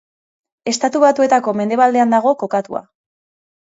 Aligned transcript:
Estatu 0.71 1.01
Batuetako 1.03 1.55
mendebaldean 1.61 2.17
dago 2.19 2.33
kokatua. 2.45 2.83